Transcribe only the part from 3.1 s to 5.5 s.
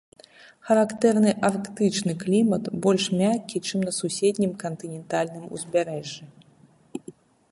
мяккі, чым на суседнім кантынентальным